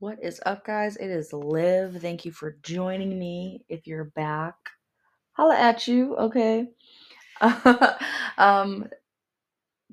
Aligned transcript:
What 0.00 0.24
is 0.24 0.40
up, 0.46 0.64
guys? 0.64 0.96
It 0.96 1.10
is 1.10 1.30
Liv. 1.30 1.98
Thank 2.00 2.24
you 2.24 2.32
for 2.32 2.56
joining 2.62 3.18
me. 3.18 3.66
If 3.68 3.86
you're 3.86 4.06
back, 4.06 4.54
holla 5.32 5.58
at 5.58 5.86
you. 5.86 6.16
Okay. 6.16 6.68
um, 8.38 8.88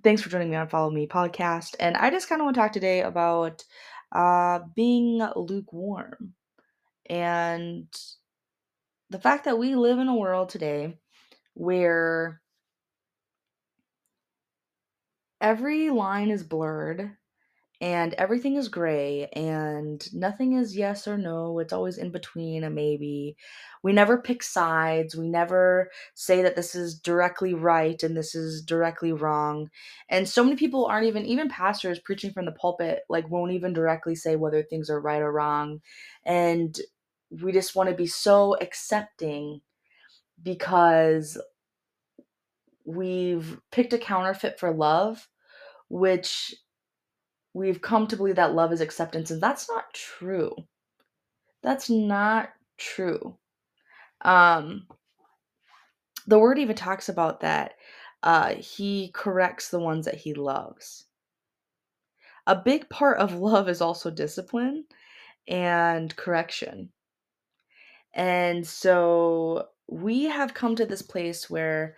thanks 0.05 0.21
for 0.21 0.29
joining 0.29 0.49
me 0.49 0.55
on 0.55 0.69
Follow 0.69 0.89
Me 0.91 1.07
podcast. 1.07 1.75
And 1.81 1.97
I 1.97 2.09
just 2.09 2.29
kind 2.29 2.39
of 2.39 2.45
want 2.45 2.55
to 2.55 2.61
talk 2.61 2.71
today 2.71 3.01
about 3.01 3.65
uh, 4.13 4.59
being 4.77 5.27
lukewarm 5.35 6.35
and 7.09 7.87
the 9.09 9.19
fact 9.19 9.43
that 9.43 9.59
we 9.59 9.75
live 9.75 9.99
in 9.99 10.07
a 10.07 10.15
world 10.15 10.47
today 10.47 10.99
where 11.53 12.39
every 15.41 15.89
line 15.89 16.29
is 16.29 16.43
blurred 16.43 17.11
and 17.79 18.13
everything 18.15 18.55
is 18.55 18.69
gray 18.69 19.27
and 19.33 20.11
nothing 20.13 20.53
is 20.53 20.75
yes 20.75 21.07
or 21.07 21.17
no 21.17 21.59
it's 21.59 21.73
always 21.73 21.97
in 21.97 22.11
between 22.11 22.63
a 22.63 22.69
maybe. 22.69 23.35
We 23.83 23.93
never 23.93 24.21
pick 24.21 24.41
sides 24.43 25.15
we 25.15 25.29
never 25.29 25.91
say 26.15 26.41
that 26.41 26.55
this 26.55 26.75
is 26.75 26.99
directly 26.99 27.53
right 27.53 28.01
and 28.01 28.17
this 28.17 28.35
is 28.35 28.61
directly 28.63 29.13
wrong 29.13 29.69
and 30.09 30.27
so 30.27 30.43
many 30.43 30.55
people 30.55 30.85
aren't 30.85 31.07
even 31.07 31.25
even 31.25 31.49
pastors 31.49 31.99
preaching 31.99 32.31
from 32.31 32.45
the 32.45 32.51
pulpit 32.51 33.03
like 33.09 33.29
won't 33.29 33.51
even 33.51 33.73
directly 33.73 34.15
say 34.15 34.35
whether 34.35 34.63
things 34.63 34.89
are 34.89 34.99
right 34.99 35.21
or 35.21 35.31
wrong 35.31 35.81
and 36.25 36.81
we 37.29 37.51
just 37.51 37.75
want 37.75 37.89
to 37.89 37.95
be 37.95 38.07
so 38.07 38.55
accepting 38.59 39.61
because 40.41 41.37
we've 42.85 43.59
picked 43.71 43.93
a 43.93 43.97
counterfeit 43.97 44.59
for 44.59 44.71
love 44.73 45.27
which 45.89 46.55
we've 47.57 47.81
come 47.81 48.07
to 48.07 48.15
believe 48.15 48.35
that 48.35 48.53
love 48.53 48.71
is 48.71 48.81
acceptance, 48.81 49.31
and 49.31 49.41
that's 49.41 49.67
not 49.67 49.91
true. 49.93 50.55
That's 51.63 51.89
not 51.89 52.49
true. 52.77 53.35
Um, 54.21 54.87
the 56.27 56.37
word 56.37 56.59
even 56.59 56.75
talks 56.75 57.09
about 57.09 57.41
that 57.41 57.73
uh, 58.21 58.53
he 58.55 59.09
corrects 59.13 59.69
the 59.69 59.79
ones 59.79 60.05
that 60.05 60.15
he 60.15 60.33
loves. 60.33 61.05
A 62.45 62.55
big 62.55 62.89
part 62.89 63.17
of 63.17 63.33
love 63.39 63.67
is 63.69 63.81
also 63.81 64.11
discipline 64.11 64.85
and 65.47 66.15
correction. 66.15 66.91
And 68.13 68.65
so 68.65 69.67
we 69.87 70.25
have 70.25 70.53
come 70.53 70.75
to 70.75 70.85
this 70.85 71.01
place 71.01 71.49
where 71.49 71.95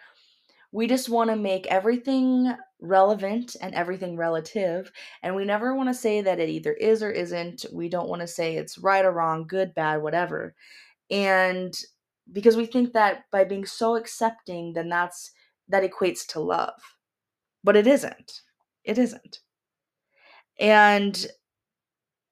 we 0.71 0.87
just 0.87 1.09
want 1.09 1.29
to 1.29 1.35
make 1.35 1.65
everything 1.67 2.55
relevant 2.81 3.55
and 3.61 3.73
everything 3.75 4.15
relative. 4.15 4.91
And 5.23 5.35
we 5.35 5.45
never 5.45 5.75
want 5.75 5.89
to 5.89 5.93
say 5.93 6.21
that 6.21 6.39
it 6.39 6.49
either 6.49 6.73
is 6.73 7.03
or 7.03 7.11
isn't. 7.11 7.65
We 7.71 7.89
don't 7.89 8.09
want 8.09 8.21
to 8.21 8.27
say 8.27 8.55
it's 8.55 8.77
right 8.77 9.05
or 9.05 9.11
wrong, 9.11 9.47
good, 9.47 9.73
bad, 9.73 10.01
whatever. 10.01 10.55
And 11.09 11.77
because 12.31 12.55
we 12.55 12.65
think 12.65 12.93
that 12.93 13.23
by 13.31 13.43
being 13.43 13.65
so 13.65 13.95
accepting, 13.95 14.73
then 14.73 14.89
that's 14.89 15.31
that 15.67 15.89
equates 15.89 16.25
to 16.27 16.39
love. 16.39 16.81
But 17.63 17.75
it 17.75 17.87
isn't. 17.87 18.41
It 18.83 18.97
isn't. 18.97 19.39
And 20.59 21.27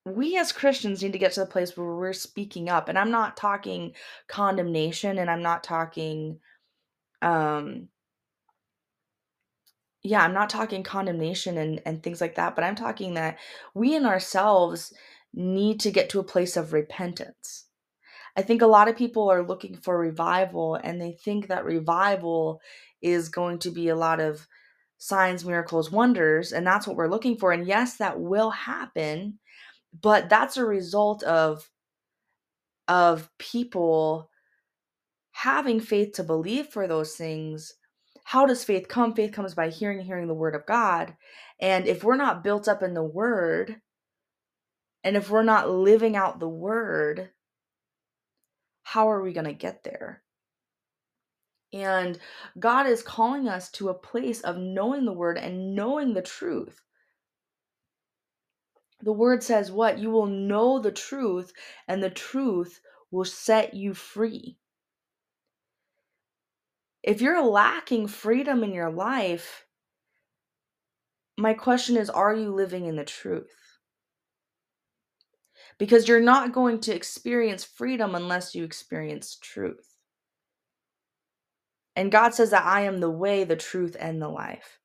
we 0.06 0.38
as 0.38 0.52
Christians 0.52 1.04
need 1.04 1.14
to 1.14 1.20
get 1.20 1.34
to 1.34 1.42
the 1.42 1.46
place 1.46 1.76
where 1.76 1.96
we're 1.96 2.14
speaking 2.14 2.70
up. 2.70 2.88
And 2.88 2.98
I'm 2.98 3.12
not 3.12 3.36
talking 3.36 3.94
condemnation 4.28 5.18
and 5.18 5.30
I'm 5.30 5.44
not 5.44 5.64
talking 5.64 6.40
um 7.22 7.90
yeah, 10.08 10.24
I'm 10.24 10.34
not 10.34 10.50
talking 10.50 10.84
condemnation 10.84 11.58
and, 11.58 11.82
and 11.86 12.02
things 12.02 12.22
like 12.22 12.36
that, 12.36 12.56
but 12.56 12.64
I'm 12.64 12.76
talking 12.76 13.16
that 13.16 13.38
we 13.74 13.96
in 13.96 14.06
ourselves 14.06 14.94
need 15.34 15.80
to 15.82 15.92
get 15.92 16.10
to 16.12 16.20
a 16.20 16.24
place 16.24 16.58
of 16.58 16.74
repentance. 16.74 17.66
I 18.38 18.42
think 18.42 18.62
a 18.62 18.68
lot 18.68 18.88
of 18.88 18.96
people 18.96 19.30
are 19.30 19.44
looking 19.44 19.76
for 19.76 19.98
revival 19.98 20.76
and 20.76 21.02
they 21.02 21.12
think 21.12 21.48
that 21.48 21.66
revival 21.66 22.62
is 23.02 23.30
going 23.30 23.60
to 23.60 23.72
be 23.72 23.90
a 23.90 23.96
lot 23.96 24.20
of 24.20 24.48
signs, 24.98 25.44
miracles, 25.44 25.92
wonders, 25.92 26.54
and 26.54 26.66
that's 26.66 26.88
what 26.88 26.96
we're 26.96 27.10
looking 27.10 27.38
for. 27.38 27.52
And 27.52 27.68
yes, 27.68 27.98
that 27.98 28.20
will 28.20 28.52
happen, 28.52 29.40
but 30.02 30.30
that's 30.30 30.58
a 30.58 30.66
result 30.66 31.24
of 31.24 31.70
of 32.88 33.30
people 33.38 34.30
having 35.32 35.80
faith 35.82 36.14
to 36.14 36.24
believe 36.24 36.68
for 36.68 36.88
those 36.88 37.16
things 37.16 37.74
how 38.28 38.46
does 38.46 38.66
faith 38.66 38.90
come? 38.90 39.14
Faith 39.14 39.32
comes 39.32 39.54
by 39.54 39.70
hearing 39.70 40.02
hearing 40.02 40.28
the 40.28 40.34
word 40.34 40.54
of 40.54 40.66
God. 40.66 41.16
And 41.62 41.88
if 41.88 42.04
we're 42.04 42.18
not 42.18 42.44
built 42.44 42.68
up 42.68 42.84
in 42.84 42.94
the 42.94 43.02
word, 43.02 43.80
and 45.02 45.16
if 45.16 45.30
we're 45.30 45.44
not 45.44 45.70
living 45.70 46.18
out 46.18 46.42
the 46.42 46.50
word, 46.50 47.30
how 48.84 49.10
are 49.10 49.24
we 49.24 49.32
going 49.32 49.46
to 49.46 49.54
get 49.54 49.86
there? 49.86 50.24
And 51.72 52.20
God 52.60 52.86
is 52.86 53.02
calling 53.02 53.48
us 53.48 53.72
to 53.72 53.88
a 53.88 53.94
place 53.94 54.42
of 54.42 54.58
knowing 54.58 55.06
the 55.06 55.14
word 55.14 55.38
and 55.38 55.74
knowing 55.74 56.14
the 56.14 56.22
truth. 56.22 56.82
The 59.04 59.14
word 59.14 59.42
says, 59.42 59.72
What? 59.72 60.00
You 60.00 60.10
will 60.10 60.28
know 60.28 60.80
the 60.80 60.92
truth, 60.92 61.54
and 61.88 62.04
the 62.04 62.10
truth 62.10 62.82
will 63.10 63.24
set 63.24 63.74
you 63.74 63.94
free 63.94 64.58
if 67.08 67.22
you're 67.22 67.44
lacking 67.44 68.08
freedom 68.08 68.66
in 68.66 68.74
your 68.74 68.92
life, 68.92 69.66
my 71.38 71.54
question 71.54 71.96
is 71.98 72.10
are 72.10 72.36
you 72.36 72.54
living 72.54 72.86
in 72.86 72.98
the 72.98 73.06
truth? 73.06 73.56
Because 75.80 76.08
you're 76.10 76.20
not 76.20 76.52
going 76.54 76.82
to 76.82 76.94
experience 76.96 77.64
freedom 77.64 78.14
unless 78.14 78.54
you 78.56 78.66
experience 78.66 79.38
truth. 79.42 79.96
And 81.96 82.12
God 82.12 82.34
says 82.34 82.52
that 82.52 82.66
I 82.66 82.82
am 82.82 83.00
the 83.00 83.10
way, 83.10 83.46
the 83.46 83.56
truth, 83.56 83.96
and 84.00 84.22
the 84.22 84.30
life. 84.30 84.80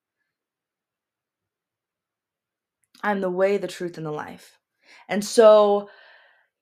I'm 3.03 3.21
the 3.21 3.31
way, 3.31 3.59
the 3.59 3.69
truth, 3.69 3.99
and 3.99 4.07
the 4.07 4.13
life. 4.13 4.59
And 5.09 5.25
so 5.25 5.91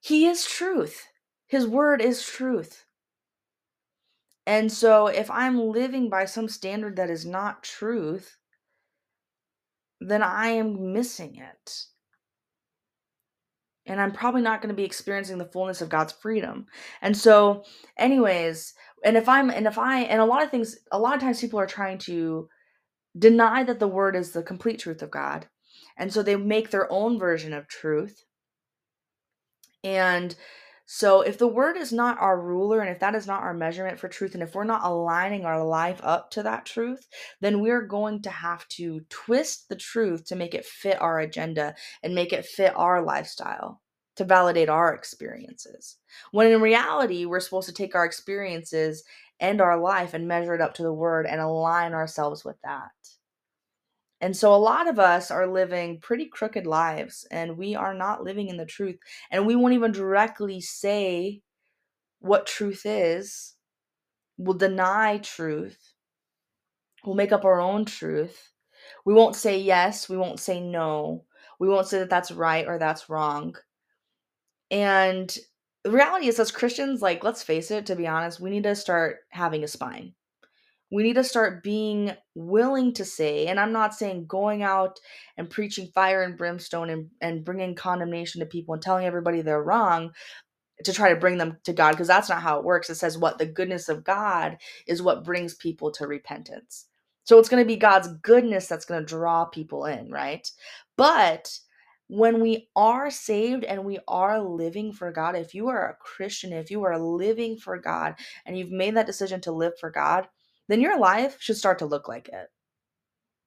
He 0.01 0.27
is 0.27 0.47
truth. 0.47 1.09
His 1.49 1.67
word 1.67 2.01
is 2.01 2.25
truth. 2.25 2.87
And 4.47 4.73
so 4.73 5.07
if 5.07 5.31
I'm 5.31 5.59
living 5.59 6.09
by 6.09 6.25
some 6.25 6.49
standard 6.49 6.97
that 6.97 7.11
is 7.11 7.27
not 7.27 7.63
truth, 7.63 8.37
then 10.01 10.23
I 10.23 10.49
am 10.49 10.93
missing 10.93 11.37
it. 11.37 11.85
And 13.87 14.01
I'm 14.01 14.13
probably 14.13 14.43
not 14.43 14.61
going 14.61 14.69
to 14.69 14.77
be 14.77 14.85
experiencing 14.85 15.39
the 15.39 15.45
fullness 15.45 15.81
of 15.81 15.89
God's 15.89 16.13
freedom. 16.13 16.67
And 17.03 17.17
so, 17.17 17.65
anyways, 17.97 18.75
and 19.05 19.17
if 19.17 19.29
I'm, 19.29 19.51
and 19.51 19.67
if 19.67 19.79
I, 19.79 20.01
and 20.03 20.21
a 20.21 20.25
lot 20.25 20.43
of 20.43 20.51
things, 20.51 20.79
a 20.93 20.99
lot 20.99 21.15
of 21.15 21.21
times 21.21 21.41
people 21.41 21.59
are 21.59 21.67
trying 21.67 21.99
to 21.99 22.49
deny 23.19 23.65
that 23.65 23.81
the 23.81 23.89
word 23.89 24.15
is 24.17 24.33
the 24.33 24.43
complete 24.43 24.79
truth 24.79 25.03
of 25.03 25.11
God. 25.11 25.49
And 25.97 26.13
so 26.13 26.23
they 26.23 26.37
make 26.37 26.71
their 26.71 26.91
own 26.93 27.19
version 27.19 27.53
of 27.53 27.69
truth. 27.69 28.25
And 29.83 30.35
so, 30.93 31.21
if 31.21 31.39
the 31.39 31.47
word 31.47 31.77
is 31.77 31.93
not 31.93 32.19
our 32.19 32.37
ruler 32.37 32.81
and 32.81 32.91
if 32.91 32.99
that 32.99 33.15
is 33.15 33.25
not 33.25 33.45
our 33.45 33.55
measurement 33.55 34.01
for 34.01 34.09
truth, 34.09 34.35
and 34.35 34.43
if 34.43 34.57
we're 34.57 34.65
not 34.65 34.83
aligning 34.83 35.45
our 35.45 35.65
life 35.65 36.01
up 36.03 36.33
to 36.33 36.43
that 36.43 36.67
truth, 36.67 37.07
then 37.41 37.61
we're 37.61 37.87
going 37.87 38.23
to 38.23 38.31
have 38.31 38.67
to 38.71 39.01
twist 39.09 39.69
the 39.69 39.77
truth 39.77 40.25
to 40.25 40.35
make 40.35 40.53
it 40.53 40.65
fit 40.65 41.01
our 41.01 41.21
agenda 41.21 41.77
and 42.03 42.13
make 42.13 42.33
it 42.33 42.45
fit 42.45 42.73
our 42.75 43.05
lifestyle 43.05 43.81
to 44.17 44.25
validate 44.25 44.69
our 44.69 44.93
experiences. 44.93 45.97
When 46.33 46.51
in 46.51 46.61
reality, 46.61 47.25
we're 47.25 47.39
supposed 47.39 47.69
to 47.69 47.73
take 47.75 47.95
our 47.95 48.05
experiences 48.05 49.05
and 49.39 49.61
our 49.61 49.79
life 49.79 50.13
and 50.13 50.27
measure 50.27 50.57
it 50.57 50.61
up 50.61 50.75
to 50.75 50.83
the 50.83 50.93
word 50.93 51.25
and 51.25 51.41
align 51.41 51.95
ourselves 51.95 52.45
with 52.45 52.57
that. 52.65 52.91
And 54.21 54.37
so 54.37 54.55
a 54.55 54.57
lot 54.57 54.89
of 54.89 54.99
us 54.99 55.31
are 55.31 55.47
living 55.47 55.99
pretty 56.01 56.27
crooked 56.27 56.67
lives 56.67 57.27
and 57.31 57.57
we 57.57 57.75
are 57.75 57.95
not 57.95 58.23
living 58.23 58.49
in 58.49 58.59
the 58.59 58.67
truth. 58.67 58.99
And 59.31 59.47
we 59.47 59.57
won't 59.57 59.75
even 59.75 59.93
directly 59.93 60.61
say 60.61 61.41
what 62.21 62.47
truth 62.47 62.83
is. 62.85 63.55
We'll 64.37 64.59
deny 64.59 65.19
truth. 65.19 65.95
We'll 67.05 67.17
make 67.17 67.33
up 67.33 67.47
our 67.47 67.61
own 67.61 67.87
truth. 67.87 68.53
We 69.07 69.15
won't 69.15 69.37
say 69.37 69.59
yes. 69.59 70.09
We 70.09 70.19
won't 70.19 70.41
say 70.41 70.61
no. 70.61 71.25
We 71.59 71.69
won't 71.69 71.87
say 71.87 71.99
that 71.99 72.11
that's 72.11 72.31
right 72.31 72.67
or 72.67 72.79
that's 72.79 73.09
wrong. 73.09 73.57
And 74.71 75.35
the 75.83 75.91
reality 75.91 76.29
is, 76.29 76.39
as 76.39 76.53
Christians, 76.53 77.01
like, 77.01 77.25
let's 77.25 77.43
face 77.43 77.71
it, 77.71 77.87
to 77.87 77.97
be 77.97 78.07
honest, 78.07 78.41
we 78.41 78.51
need 78.51 78.65
to 78.65 78.77
start 78.77 79.21
having 79.31 79.65
a 79.65 79.69
spine 79.69 80.15
we 80.91 81.03
need 81.03 81.15
to 81.17 81.25
start 81.25 81.63
being 81.63 82.13
willing 82.35 82.93
to 82.95 83.05
say 83.05 83.47
and 83.49 83.61
i'm 83.61 83.73
not 83.73 83.95
saying 83.95 84.27
going 84.27 84.63
out 84.63 84.99
and 85.37 85.51
preaching 85.51 85.89
fire 85.95 86.23
and 86.23 86.39
brimstone 86.39 86.91
and, 86.91 87.09
and 87.21 87.45
bringing 87.45 87.75
condemnation 87.75 88.41
to 88.41 88.47
people 88.47 88.75
and 88.75 88.83
telling 88.83 89.07
everybody 89.07 89.43
they're 89.43 89.63
wrong 89.63 90.11
to 90.85 90.93
try 90.93 91.11
to 91.11 91.21
bring 91.21 91.39
them 91.39 91.59
to 91.65 91.73
god 91.73 91.93
because 91.93 92.09
that's 92.09 92.29
not 92.29 92.43
how 92.43 92.59
it 92.59 92.65
works. 92.65 92.91
It 92.91 92.97
says 92.97 93.19
what 93.19 93.39
the 93.39 93.47
goodness 93.47 93.89
of 93.89 94.05
god 94.05 94.59
is 94.87 95.03
what 95.03 95.25
brings 95.25 95.55
people 95.55 95.91
to 95.93 96.07
repentance. 96.07 96.87
So 97.25 97.39
it's 97.39 97.49
going 97.49 97.63
to 97.63 97.69
be 97.69 97.77
god's 97.77 98.09
goodness 98.23 98.67
that's 98.69 98.85
going 98.85 99.01
to 99.03 99.07
draw 99.07 99.45
people 99.47 99.87
in 99.87 100.11
right? 100.11 100.49
But 100.97 101.53
when 102.09 102.41
we 102.41 102.69
are 102.77 103.11
saved 103.11 103.65
and 103.65 103.85
we 103.85 103.99
are 104.09 104.41
living 104.43 104.93
for 104.93 105.13
God, 105.13 105.37
if 105.37 105.55
you 105.55 105.69
are 105.69 105.91
a 105.91 105.97
Christian, 105.97 106.53
if 106.55 106.71
you 106.71 106.85
are 106.85 106.99
living 106.99 107.59
for 107.59 107.79
God 107.79 108.15
and 108.47 108.59
you've 108.59 108.71
made 108.73 108.97
that 108.97 109.07
decision 109.07 109.43
to 109.43 109.53
live 109.53 109.75
for 109.79 109.91
God, 109.91 110.29
then 110.71 110.81
your 110.81 110.99
life 110.99 111.37
should 111.41 111.57
start 111.57 111.81
to 111.81 111.87
look 111.87 112.09
like 112.09 112.29
it. 112.29 112.49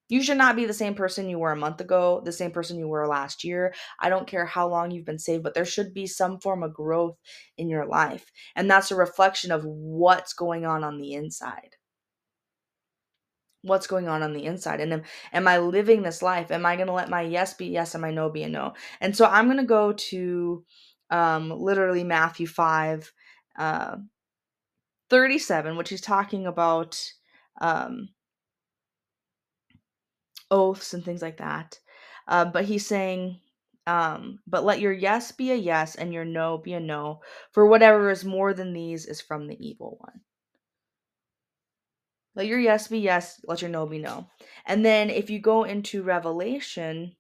You 0.10 0.22
should 0.22 0.38
not 0.38 0.56
be 0.56 0.66
the 0.66 0.74
same 0.74 0.94
person 0.94 1.30
you 1.30 1.40
were 1.40 1.54
a 1.54 1.58
month 1.58 1.82
ago, 1.82 2.22
the 2.24 2.32
same 2.32 2.52
person 2.52 2.78
you 2.78 2.88
were 2.88 3.08
last 3.08 3.44
year. 3.44 3.74
I 4.00 4.10
don't 4.10 4.28
care 4.28 4.46
how 4.46 4.68
long 4.68 4.92
you've 4.92 5.06
been 5.06 5.18
saved, 5.18 5.44
but 5.44 5.54
there 5.54 5.66
should 5.66 5.94
be 5.94 6.06
some 6.06 6.40
form 6.40 6.62
of 6.62 6.74
growth 6.74 7.18
in 7.58 7.70
your 7.70 7.86
life. 7.86 8.30
And 8.56 8.70
that's 8.70 8.92
a 8.92 8.96
reflection 8.96 9.52
of 9.52 9.64
what's 9.66 10.34
going 10.34 10.66
on 10.66 10.84
on 10.84 11.00
the 11.00 11.14
inside 11.14 11.78
what's 13.64 13.88
going 13.88 14.08
on 14.08 14.22
on 14.22 14.34
the 14.34 14.46
inside 14.46 14.82
and 14.82 14.94
am, 14.94 15.02
am 15.32 15.48
i 15.48 15.58
living 15.58 16.02
this 16.02 16.22
life 16.22 16.52
am 16.52 16.66
i 16.66 16.76
going 16.76 16.88
to 16.88 16.94
let 16.94 17.10
my 17.10 17.22
yes 17.22 17.54
be 17.54 17.68
yes 17.68 17.96
and 17.96 18.02
my 18.02 18.12
no 18.12 18.30
be 18.30 18.44
a 18.44 18.50
no 18.50 18.74
and 19.02 19.16
so 19.16 19.26
i'm 19.26 19.46
going 19.46 19.58
to 19.58 19.64
go 19.64 19.94
to 19.94 20.64
um, 21.10 21.50
literally 21.50 22.04
matthew 22.04 22.46
5 22.46 23.12
uh, 23.58 23.96
37 25.10 25.76
which 25.78 25.90
he's 25.90 26.02
talking 26.02 26.48
about 26.48 27.02
um, 27.62 28.10
oaths 30.52 30.94
and 30.94 31.04
things 31.04 31.22
like 31.22 31.38
that 31.38 31.80
uh, 32.28 32.46
but 32.46 32.66
he's 32.66 32.86
saying 32.86 33.40
um, 33.86 34.40
but 34.48 34.64
let 34.64 34.80
your 34.80 34.94
yes 34.94 35.32
be 35.32 35.52
a 35.52 35.56
yes 35.56 35.96
and 35.96 36.14
your 36.14 36.26
no 36.26 36.58
be 36.58 36.74
a 36.74 36.80
no 36.80 37.20
for 37.52 37.66
whatever 37.68 38.10
is 38.10 38.24
more 38.24 38.54
than 38.54 38.74
these 38.74 39.06
is 39.06 39.22
from 39.22 39.48
the 39.48 39.58
evil 39.60 39.98
one 40.00 40.22
let 42.36 42.48
your 42.48 42.60
yes 42.60 42.88
be 42.88 43.00
yes, 43.00 43.40
let 43.48 43.62
your 43.62 43.70
no 43.70 43.86
be 43.86 44.00
no. 44.00 44.28
And 44.66 44.84
then 44.84 45.10
if 45.10 45.30
you 45.30 45.40
go 45.40 45.64
into 45.64 46.04
Revelation, 46.04 47.16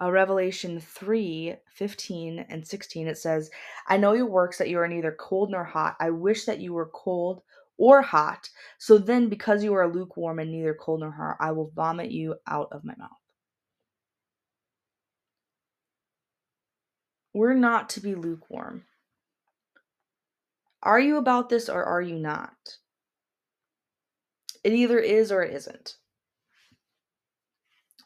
uh, 0.00 0.10
Revelation 0.10 0.80
3 0.80 1.56
15 1.74 2.46
and 2.48 2.66
16, 2.66 3.08
it 3.08 3.18
says, 3.18 3.50
I 3.86 3.96
know 3.96 4.12
your 4.12 4.26
works 4.26 4.58
that 4.58 4.68
you 4.68 4.78
are 4.78 4.88
neither 4.88 5.16
cold 5.18 5.50
nor 5.50 5.64
hot. 5.64 5.96
I 6.00 6.10
wish 6.10 6.44
that 6.44 6.60
you 6.60 6.72
were 6.72 6.90
cold 6.92 7.42
or 7.76 8.02
hot. 8.02 8.48
So 8.78 8.98
then, 8.98 9.28
because 9.28 9.62
you 9.64 9.74
are 9.74 9.88
lukewarm 9.88 10.38
and 10.38 10.50
neither 10.50 10.74
cold 10.74 11.00
nor 11.00 11.10
hot, 11.10 11.36
I 11.40 11.52
will 11.52 11.70
vomit 11.74 12.10
you 12.10 12.36
out 12.46 12.68
of 12.72 12.84
my 12.84 12.94
mouth. 12.98 13.10
We're 17.32 17.54
not 17.54 17.90
to 17.90 18.00
be 18.00 18.14
lukewarm. 18.14 18.84
Are 20.82 21.00
you 21.00 21.16
about 21.16 21.48
this 21.48 21.68
or 21.68 21.84
are 21.84 22.00
you 22.00 22.18
not? 22.18 22.78
It 24.64 24.72
either 24.72 24.98
is 24.98 25.30
or 25.30 25.42
it 25.42 25.54
isn't. 25.54 25.96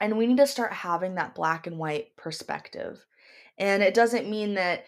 And 0.01 0.17
we 0.17 0.27
need 0.27 0.39
to 0.39 0.47
start 0.47 0.73
having 0.73 1.15
that 1.15 1.35
black 1.35 1.67
and 1.67 1.79
white 1.79 2.17
perspective. 2.17 3.05
And 3.59 3.83
it 3.83 3.95
doesn't 3.95 4.31
mean 4.31 4.55
that 4.55 4.85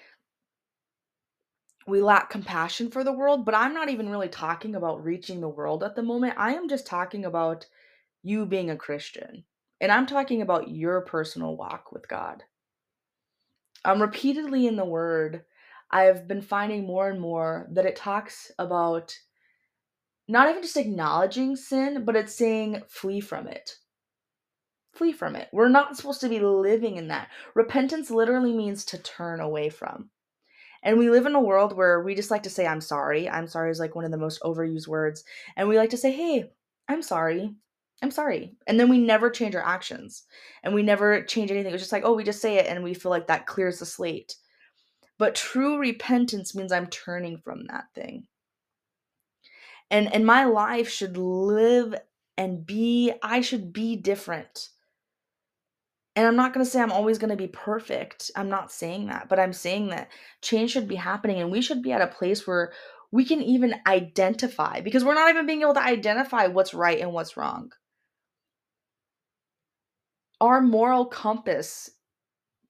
we 1.86 2.00
lack 2.00 2.30
compassion 2.30 2.90
for 2.90 3.04
the 3.04 3.12
world, 3.12 3.44
but 3.44 3.54
I'm 3.54 3.74
not 3.74 3.90
even 3.90 4.08
really 4.08 4.28
talking 4.28 4.74
about 4.74 5.04
reaching 5.04 5.40
the 5.40 5.48
world 5.48 5.82
at 5.82 5.94
the 5.94 6.02
moment. 6.02 6.34
I 6.36 6.54
am 6.54 6.68
just 6.68 6.86
talking 6.86 7.24
about 7.24 7.66
you 8.22 8.46
being 8.46 8.70
a 8.70 8.76
Christian. 8.76 9.44
And 9.80 9.92
I'm 9.92 10.06
talking 10.06 10.40
about 10.40 10.70
your 10.70 11.02
personal 11.02 11.56
walk 11.56 11.92
with 11.92 12.08
God. 12.08 12.42
Um, 13.84 14.00
repeatedly 14.00 14.66
in 14.66 14.76
the 14.76 14.84
word, 14.84 15.44
I've 15.90 16.26
been 16.26 16.40
finding 16.40 16.86
more 16.86 17.10
and 17.10 17.20
more 17.20 17.68
that 17.72 17.84
it 17.84 17.96
talks 17.96 18.50
about 18.58 19.14
not 20.26 20.48
even 20.48 20.62
just 20.62 20.78
acknowledging 20.78 21.54
sin, 21.54 22.04
but 22.04 22.16
it's 22.16 22.34
saying 22.34 22.82
flee 22.88 23.20
from 23.20 23.46
it. 23.46 23.76
Flee 24.94 25.12
from 25.12 25.36
it. 25.36 25.48
We're 25.52 25.68
not 25.68 25.96
supposed 25.96 26.20
to 26.22 26.28
be 26.28 26.40
living 26.40 26.96
in 26.96 27.08
that. 27.08 27.28
Repentance 27.54 28.10
literally 28.10 28.52
means 28.52 28.84
to 28.86 28.98
turn 28.98 29.40
away 29.40 29.68
from. 29.68 30.10
And 30.82 30.98
we 30.98 31.10
live 31.10 31.26
in 31.26 31.34
a 31.34 31.40
world 31.40 31.76
where 31.76 32.02
we 32.02 32.14
just 32.14 32.30
like 32.30 32.42
to 32.44 32.50
say, 32.50 32.66
I'm 32.66 32.80
sorry. 32.80 33.28
I'm 33.28 33.46
sorry 33.48 33.70
is 33.70 33.80
like 33.80 33.94
one 33.94 34.04
of 34.04 34.10
the 34.10 34.18
most 34.18 34.42
overused 34.42 34.86
words. 34.86 35.24
And 35.56 35.68
we 35.68 35.78
like 35.78 35.90
to 35.90 35.96
say, 35.96 36.12
hey, 36.12 36.50
I'm 36.88 37.02
sorry. 37.02 37.54
I'm 38.02 38.10
sorry. 38.10 38.54
And 38.66 38.78
then 38.78 38.90
we 38.90 38.98
never 38.98 39.30
change 39.30 39.54
our 39.54 39.64
actions 39.64 40.24
and 40.62 40.74
we 40.74 40.82
never 40.82 41.22
change 41.22 41.50
anything. 41.50 41.72
It's 41.72 41.82
just 41.82 41.92
like, 41.92 42.04
oh, 42.04 42.14
we 42.14 42.24
just 42.24 42.42
say 42.42 42.56
it 42.56 42.66
and 42.66 42.84
we 42.84 42.92
feel 42.92 43.10
like 43.10 43.28
that 43.28 43.46
clears 43.46 43.78
the 43.78 43.86
slate. 43.86 44.36
But 45.16 45.34
true 45.34 45.78
repentance 45.78 46.54
means 46.54 46.72
I'm 46.72 46.88
turning 46.88 47.38
from 47.38 47.66
that 47.68 47.86
thing 47.94 48.26
and 49.90 50.12
and 50.12 50.26
my 50.26 50.44
life 50.44 50.88
should 50.88 51.16
live 51.16 51.94
and 52.36 52.66
be 52.66 53.12
i 53.22 53.40
should 53.40 53.72
be 53.72 53.96
different 53.96 54.70
and 56.16 56.26
i'm 56.26 56.36
not 56.36 56.52
going 56.52 56.64
to 56.64 56.70
say 56.70 56.80
i'm 56.80 56.92
always 56.92 57.18
going 57.18 57.30
to 57.30 57.36
be 57.36 57.48
perfect 57.48 58.30
i'm 58.36 58.48
not 58.48 58.72
saying 58.72 59.06
that 59.06 59.28
but 59.28 59.38
i'm 59.38 59.52
saying 59.52 59.88
that 59.88 60.08
change 60.42 60.70
should 60.70 60.88
be 60.88 60.96
happening 60.96 61.40
and 61.40 61.50
we 61.50 61.62
should 61.62 61.82
be 61.82 61.92
at 61.92 62.02
a 62.02 62.06
place 62.06 62.46
where 62.46 62.72
we 63.12 63.24
can 63.24 63.42
even 63.42 63.74
identify 63.86 64.80
because 64.80 65.04
we're 65.04 65.14
not 65.14 65.30
even 65.30 65.46
being 65.46 65.62
able 65.62 65.74
to 65.74 65.82
identify 65.82 66.46
what's 66.46 66.74
right 66.74 67.00
and 67.00 67.12
what's 67.12 67.36
wrong 67.36 67.70
our 70.40 70.60
moral 70.60 71.06
compass 71.06 71.90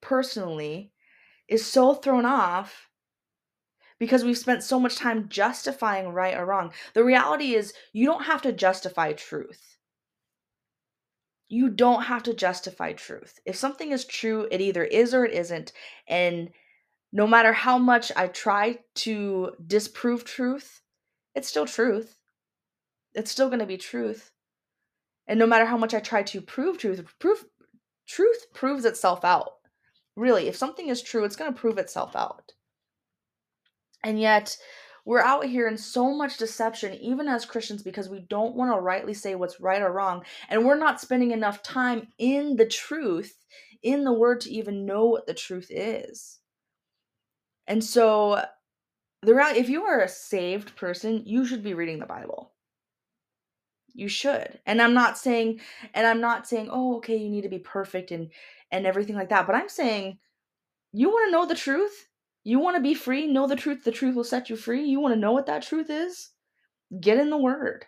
personally 0.01 0.91
is 1.47 1.65
so 1.65 1.93
thrown 1.93 2.25
off 2.25 2.89
because 3.99 4.23
we've 4.23 4.37
spent 4.37 4.63
so 4.63 4.79
much 4.79 4.95
time 4.95 5.29
justifying 5.29 6.09
right 6.09 6.37
or 6.37 6.45
wrong. 6.45 6.71
The 6.93 7.03
reality 7.03 7.55
is, 7.55 7.73
you 7.93 8.05
don't 8.05 8.25
have 8.25 8.41
to 8.43 8.51
justify 8.51 9.13
truth. 9.13 9.74
You 11.47 11.69
don't 11.69 12.03
have 12.03 12.23
to 12.23 12.33
justify 12.33 12.93
truth. 12.93 13.39
If 13.45 13.55
something 13.55 13.91
is 13.91 14.05
true, 14.05 14.47
it 14.51 14.61
either 14.61 14.83
is 14.83 15.13
or 15.13 15.25
it 15.25 15.33
isn't. 15.33 15.73
And 16.07 16.49
no 17.11 17.27
matter 17.27 17.53
how 17.53 17.77
much 17.77 18.11
I 18.15 18.27
try 18.27 18.79
to 18.95 19.51
disprove 19.65 20.25
truth, 20.25 20.81
it's 21.35 21.47
still 21.47 21.65
truth. 21.65 22.17
It's 23.13 23.31
still 23.31 23.47
going 23.47 23.59
to 23.59 23.65
be 23.65 23.77
truth. 23.77 24.31
And 25.27 25.39
no 25.39 25.47
matter 25.47 25.65
how 25.65 25.77
much 25.77 25.93
I 25.93 25.99
try 25.99 26.23
to 26.23 26.41
prove 26.41 26.77
truth, 26.77 27.03
proof 27.19 27.45
truth 28.07 28.53
proves 28.53 28.85
itself 28.85 29.23
out. 29.23 29.53
Really, 30.15 30.47
if 30.47 30.55
something 30.55 30.89
is 30.89 31.01
true, 31.01 31.25
it's 31.25 31.35
going 31.35 31.53
to 31.53 31.59
prove 31.59 31.77
itself 31.77 32.15
out. 32.15 32.51
And 34.03 34.19
yet, 34.19 34.55
we're 35.05 35.21
out 35.21 35.45
here 35.45 35.67
in 35.67 35.77
so 35.77 36.11
much 36.11 36.37
deception, 36.37 36.95
even 36.95 37.27
as 37.27 37.45
Christians, 37.45 37.83
because 37.83 38.09
we 38.09 38.21
don't 38.21 38.55
want 38.55 38.73
to 38.73 38.81
rightly 38.81 39.13
say 39.13 39.35
what's 39.35 39.61
right 39.61 39.81
or 39.81 39.91
wrong. 39.91 40.25
And 40.49 40.65
we're 40.65 40.77
not 40.79 40.99
spending 40.99 41.31
enough 41.31 41.61
time 41.61 42.07
in 42.17 42.55
the 42.55 42.65
truth, 42.65 43.37
in 43.83 44.03
the 44.03 44.13
word, 44.13 44.41
to 44.41 44.51
even 44.51 44.85
know 44.85 45.05
what 45.05 45.27
the 45.27 45.35
truth 45.35 45.67
is. 45.69 46.39
And 47.67 47.83
so, 47.83 48.43
the 49.21 49.53
if 49.55 49.69
you 49.69 49.83
are 49.83 50.01
a 50.01 50.09
saved 50.09 50.75
person, 50.75 51.23
you 51.25 51.45
should 51.45 51.63
be 51.63 51.75
reading 51.75 51.99
the 51.99 52.05
Bible. 52.05 52.51
You 53.93 54.07
should. 54.07 54.59
And 54.65 54.81
I'm 54.81 54.93
not 54.93 55.17
saying, 55.17 55.61
and 55.93 56.05
I'm 56.05 56.19
not 56.19 56.47
saying, 56.47 56.69
oh, 56.71 56.97
okay, 56.97 57.15
you 57.15 57.29
need 57.29 57.43
to 57.43 57.49
be 57.49 57.59
perfect 57.59 58.11
and 58.11 58.31
and 58.71 58.87
everything 58.87 59.15
like 59.15 59.29
that. 59.29 59.45
But 59.45 59.55
I'm 59.55 59.69
saying, 59.69 60.17
you 60.91 61.09
want 61.09 61.27
to 61.27 61.31
know 61.31 61.45
the 61.45 61.55
truth? 61.55 62.07
You 62.45 62.59
want 62.59 62.77
to 62.77 62.81
be 62.81 62.93
free? 62.93 63.27
Know 63.27 63.47
the 63.47 63.55
truth. 63.55 63.83
The 63.83 63.91
truth 63.91 64.15
will 64.15 64.23
set 64.23 64.49
you 64.49 64.55
free. 64.55 64.85
You 64.85 65.01
want 65.01 65.13
to 65.15 65.19
know 65.19 65.31
what 65.31 65.47
that 65.47 65.63
truth 65.63 65.89
is? 65.89 66.29
Get 67.01 67.17
in 67.17 67.31
the 67.31 67.37
Word. 67.37 67.85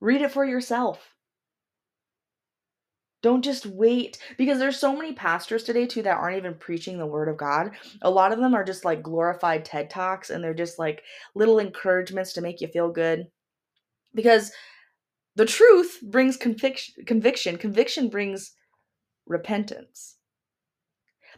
Read 0.00 0.20
it 0.20 0.32
for 0.32 0.44
yourself. 0.44 1.14
Don't 3.22 3.44
just 3.44 3.66
wait 3.66 4.18
because 4.36 4.58
there's 4.58 4.78
so 4.78 4.96
many 4.96 5.12
pastors 5.12 5.62
today 5.62 5.86
too 5.86 6.02
that 6.02 6.16
aren't 6.16 6.38
even 6.38 6.54
preaching 6.54 6.98
the 6.98 7.06
word 7.06 7.28
of 7.28 7.36
God. 7.36 7.70
A 8.02 8.10
lot 8.10 8.32
of 8.32 8.40
them 8.40 8.52
are 8.52 8.64
just 8.64 8.84
like 8.84 9.00
glorified 9.00 9.64
TED 9.64 9.88
Talks 9.88 10.30
and 10.30 10.42
they're 10.42 10.52
just 10.52 10.76
like 10.76 11.04
little 11.36 11.60
encouragements 11.60 12.32
to 12.32 12.40
make 12.40 12.60
you 12.60 12.66
feel 12.66 12.90
good. 12.90 13.28
Because 14.12 14.50
the 15.36 15.46
truth 15.46 16.00
brings 16.02 16.36
conviction, 16.36 17.04
conviction. 17.06 17.56
Conviction 17.58 18.08
brings 18.08 18.54
repentance. 19.26 20.16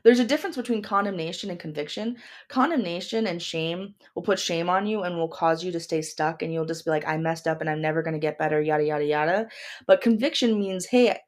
There's 0.05 0.21
a 0.21 0.25
difference 0.25 0.57
between 0.57 0.83
condemnation 0.83 1.51
and 1.51 1.59
conviction. 1.59 2.19
Condemnation 2.49 3.27
and 3.27 3.41
shame 3.43 3.95
will 4.15 4.23
put 4.23 4.39
shame 4.39 4.69
on 4.69 4.87
you 4.87 5.03
and 5.03 5.17
will 5.17 5.29
cause 5.29 5.65
you 5.65 5.73
to 5.73 5.81
stay 5.81 6.03
stuck 6.03 6.43
and 6.43 6.53
you'll 6.53 6.67
just 6.67 6.85
be 6.85 6.91
like, 6.91 7.09
I 7.09 7.17
messed 7.17 7.47
up 7.47 7.63
and 7.63 7.71
I'm 7.71 7.81
never 7.81 8.03
going 8.03 8.13
to 8.13 8.21
get 8.21 8.39
better, 8.39 8.61
yada, 8.61 8.85
yada, 8.85 9.05
yada. 9.05 9.49
But 9.87 10.03
conviction 10.03 10.59
means, 10.59 10.85
hey, 10.85 11.19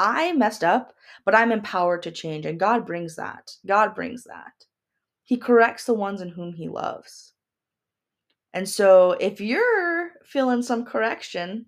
I 0.00 0.32
messed 0.32 0.64
up, 0.64 0.92
but 1.24 1.36
I'm 1.36 1.52
empowered 1.52 2.02
to 2.02 2.10
change. 2.10 2.44
And 2.44 2.58
God 2.58 2.84
brings 2.84 3.14
that. 3.16 3.52
God 3.64 3.94
brings 3.94 4.24
that. 4.24 4.66
He 5.22 5.36
corrects 5.36 5.84
the 5.84 5.94
ones 5.94 6.20
in 6.20 6.30
whom 6.30 6.54
He 6.54 6.68
loves. 6.68 7.34
And 8.52 8.68
so 8.68 9.12
if 9.20 9.40
you're 9.40 10.10
feeling 10.24 10.62
some 10.62 10.84
correction, 10.84 11.66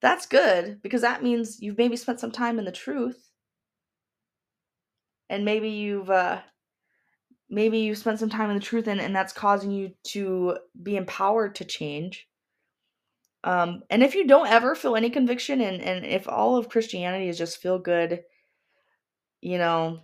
that's 0.00 0.26
good 0.26 0.80
because 0.82 1.02
that 1.02 1.22
means 1.22 1.60
you've 1.62 1.78
maybe 1.78 1.96
spent 1.96 2.18
some 2.18 2.32
time 2.32 2.58
in 2.58 2.64
the 2.64 2.72
truth 2.72 3.31
and 5.32 5.44
maybe 5.44 5.70
you've 5.70 6.10
uh 6.10 6.40
maybe 7.50 7.78
you've 7.78 7.98
spent 7.98 8.18
some 8.18 8.30
time 8.30 8.50
in 8.50 8.56
the 8.56 8.62
truth 8.62 8.86
and, 8.86 9.00
and 9.00 9.14
that's 9.14 9.32
causing 9.32 9.70
you 9.70 9.92
to 10.04 10.56
be 10.82 10.96
empowered 10.96 11.54
to 11.56 11.64
change 11.64 12.28
um 13.44 13.82
and 13.90 14.02
if 14.02 14.14
you 14.14 14.26
don't 14.26 14.48
ever 14.48 14.74
feel 14.74 14.96
any 14.96 15.10
conviction 15.10 15.60
and 15.60 15.82
and 15.82 16.06
if 16.06 16.28
all 16.28 16.56
of 16.56 16.68
christianity 16.68 17.28
is 17.28 17.36
just 17.38 17.58
feel 17.60 17.78
good 17.78 18.22
you 19.42 19.58
know, 19.58 20.00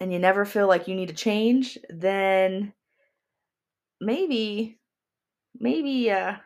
and 0.00 0.12
you 0.12 0.18
never 0.18 0.44
feel 0.44 0.66
like 0.66 0.88
you 0.88 0.94
need 0.94 1.08
to 1.08 1.14
change, 1.14 1.78
then 1.90 2.72
maybe, 4.00 4.78
maybe, 5.58 6.10
uh, 6.10 6.36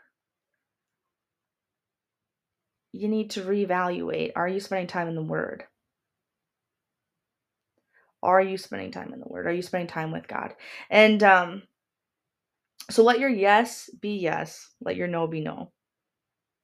you 2.93 3.09
need 3.09 3.31
to 3.31 3.43
reevaluate. 3.43 4.33
Are 4.37 4.49
you 4.49 4.61
spending 4.61 4.89
time 4.89 5.09
in 5.09 5.15
the 5.15 5.23
Word? 5.23 5.65
Are 8.23 8.41
you 8.41 8.57
spending 8.57 8.93
time 8.93 9.13
in 9.13 9.21
the 9.21 9.29
Word? 9.29 9.47
Are 9.47 9.53
you 9.53 9.63
spending 9.63 9.89
time 9.89 10.13
with 10.13 10.29
God? 10.29 10.55
And 10.91 11.23
um, 11.23 11.63
so 12.91 13.03
let 13.03 13.19
your 13.21 13.31
yes 13.31 13.91
be 14.01 14.17
yes, 14.17 14.69
let 14.81 14.97
your 14.97 15.09
no 15.09 15.27
be 15.27 15.41
no. 15.41 15.73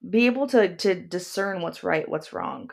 Be 0.09 0.27
able 0.27 0.47
to 0.49 0.77
to 0.77 0.95
discern 0.95 1.63
what's 1.63 1.83
right, 1.83 2.09
what's 2.09 2.33
wrong. 2.33 2.71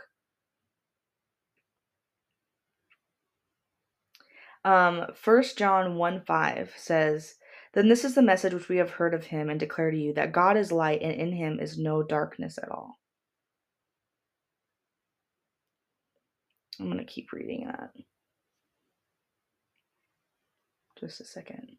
Um, 4.65 5.05
1 5.23 5.43
John 5.57 5.95
1 5.95 6.21
5 6.25 6.73
says, 6.75 7.35
Then 7.73 7.87
this 7.87 8.03
is 8.03 8.15
the 8.15 8.23
message 8.23 8.53
which 8.53 8.67
we 8.67 8.77
have 8.77 8.89
heard 8.89 9.13
of 9.13 9.25
him 9.25 9.49
and 9.49 9.59
declare 9.59 9.91
to 9.91 9.97
you 9.97 10.13
that 10.15 10.31
God 10.31 10.57
is 10.57 10.71
light 10.71 11.01
and 11.03 11.13
in 11.13 11.31
him 11.31 11.59
is 11.59 11.77
no 11.77 12.01
darkness 12.01 12.57
at 12.57 12.71
all. 12.71 12.99
I'm 16.79 16.87
going 16.87 16.97
to 16.97 17.05
keep 17.05 17.31
reading 17.31 17.67
that. 17.67 17.91
Just 20.99 21.19
a 21.19 21.25
second. 21.25 21.77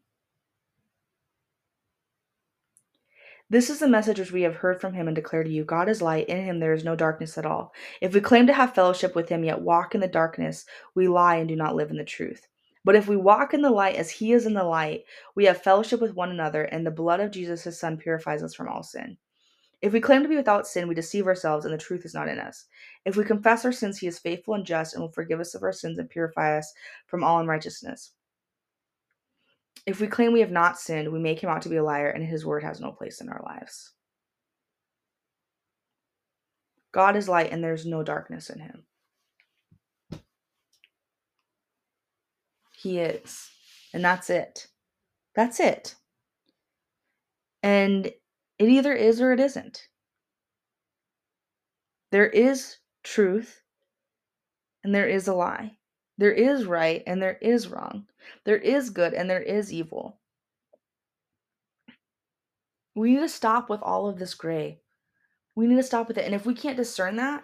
This 3.49 3.69
is 3.69 3.79
the 3.79 3.87
message 3.87 4.19
which 4.19 4.33
we 4.33 4.41
have 4.41 4.57
heard 4.57 4.81
from 4.81 4.93
him 4.93 5.07
and 5.07 5.15
declare 5.15 5.43
to 5.43 5.49
you 5.49 5.63
God 5.63 5.87
is 5.87 6.01
light, 6.01 6.27
in 6.27 6.43
him 6.43 6.59
there 6.59 6.73
is 6.73 6.83
no 6.83 6.97
darkness 6.97 7.37
at 7.37 7.45
all. 7.45 7.73
If 8.01 8.13
we 8.13 8.19
claim 8.19 8.45
to 8.47 8.53
have 8.53 8.75
fellowship 8.75 9.15
with 9.15 9.29
him, 9.29 9.43
yet 9.43 9.61
walk 9.61 9.95
in 9.95 10.01
the 10.01 10.07
darkness, 10.07 10.65
we 10.95 11.07
lie 11.07 11.37
and 11.37 11.47
do 11.47 11.55
not 11.55 11.75
live 11.75 11.89
in 11.89 11.97
the 11.97 12.03
truth. 12.03 12.45
But 12.83 12.95
if 12.95 13.07
we 13.07 13.15
walk 13.15 13.53
in 13.53 13.61
the 13.61 13.71
light 13.71 13.95
as 13.95 14.11
he 14.11 14.33
is 14.33 14.45
in 14.45 14.53
the 14.53 14.63
light, 14.63 15.05
we 15.33 15.45
have 15.45 15.63
fellowship 15.63 16.01
with 16.01 16.13
one 16.13 16.29
another, 16.29 16.63
and 16.63 16.85
the 16.85 16.91
blood 16.91 17.21
of 17.21 17.31
Jesus, 17.31 17.63
his 17.63 17.79
son, 17.79 17.97
purifies 17.97 18.43
us 18.43 18.53
from 18.53 18.67
all 18.67 18.83
sin. 18.83 19.17
If 19.81 19.93
we 19.93 20.01
claim 20.01 20.23
to 20.23 20.29
be 20.29 20.35
without 20.35 20.67
sin, 20.67 20.87
we 20.87 20.95
deceive 20.95 21.27
ourselves, 21.27 21.63
and 21.63 21.73
the 21.73 21.77
truth 21.77 22.03
is 22.03 22.13
not 22.13 22.27
in 22.27 22.39
us. 22.39 22.65
If 23.05 23.15
we 23.15 23.23
confess 23.23 23.63
our 23.63 23.71
sins, 23.71 23.97
he 23.97 24.07
is 24.07 24.19
faithful 24.19 24.55
and 24.55 24.65
just 24.65 24.93
and 24.93 25.01
will 25.01 25.11
forgive 25.11 25.39
us 25.39 25.55
of 25.55 25.63
our 25.63 25.71
sins 25.71 25.99
and 25.99 26.09
purify 26.09 26.57
us 26.57 26.73
from 27.05 27.23
all 27.23 27.39
unrighteousness. 27.39 28.11
If 29.87 30.01
we 30.01 30.07
claim 30.07 30.33
we 30.33 30.41
have 30.41 30.51
not 30.51 30.77
sinned, 30.77 31.11
we 31.11 31.17
make 31.17 31.39
him 31.39 31.49
out 31.49 31.61
to 31.61 31.69
be 31.69 31.77
a 31.77 31.83
liar, 31.83 32.09
and 32.09 32.21
his 32.21 32.45
word 32.45 32.61
has 32.61 32.81
no 32.81 32.91
place 32.91 33.21
in 33.21 33.29
our 33.29 33.41
lives. 33.43 33.93
God 36.91 37.15
is 37.15 37.29
light, 37.29 37.53
and 37.53 37.63
there's 37.63 37.85
no 37.85 38.03
darkness 38.03 38.49
in 38.49 38.59
him. 38.59 38.83
He 42.77 42.99
is. 42.99 43.49
And 43.93 44.03
that's 44.03 44.29
it. 44.29 44.67
That's 45.35 45.61
it. 45.61 45.95
And 47.63 48.07
it 48.07 48.15
either 48.59 48.93
is 48.93 49.21
or 49.21 49.31
it 49.31 49.39
isn't. 49.39 49.87
There 52.11 52.27
is 52.27 52.77
truth 53.03 53.61
and 54.83 54.93
there 54.93 55.07
is 55.07 55.27
a 55.27 55.33
lie. 55.33 55.76
There 56.17 56.31
is 56.31 56.65
right 56.65 57.03
and 57.05 57.21
there 57.21 57.37
is 57.41 57.67
wrong. 57.67 58.07
There 58.43 58.57
is 58.57 58.89
good 58.89 59.13
and 59.13 59.29
there 59.29 59.41
is 59.41 59.71
evil. 59.71 60.19
We 62.95 63.13
need 63.13 63.19
to 63.19 63.29
stop 63.29 63.69
with 63.69 63.81
all 63.83 64.07
of 64.07 64.17
this 64.17 64.33
gray. 64.33 64.79
We 65.55 65.67
need 65.67 65.75
to 65.75 65.83
stop 65.83 66.07
with 66.07 66.17
it. 66.17 66.25
And 66.25 66.33
if 66.33 66.45
we 66.45 66.55
can't 66.55 66.77
discern 66.77 67.17
that, 67.17 67.43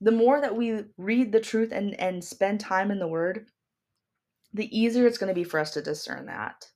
the 0.00 0.12
more 0.12 0.40
that 0.40 0.56
we 0.56 0.84
read 0.96 1.32
the 1.32 1.40
truth 1.40 1.72
and, 1.72 1.98
and 2.00 2.22
spend 2.22 2.60
time 2.60 2.90
in 2.90 2.98
the 2.98 3.08
word, 3.08 3.46
the 4.52 4.76
easier 4.76 5.06
it's 5.06 5.18
going 5.18 5.28
to 5.28 5.34
be 5.34 5.44
for 5.44 5.60
us 5.60 5.72
to 5.72 5.82
discern 5.82 6.26
that. 6.26 6.66